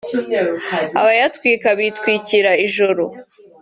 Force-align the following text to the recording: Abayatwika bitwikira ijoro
Abayatwika 0.99 1.67
bitwikira 1.79 2.51
ijoro 2.65 3.03